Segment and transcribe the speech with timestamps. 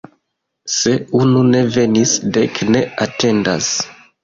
[0.75, 3.73] Se unu ne venis, dek ne atendas.